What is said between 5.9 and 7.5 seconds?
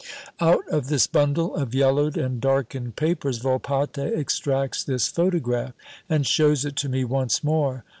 and shows it to me once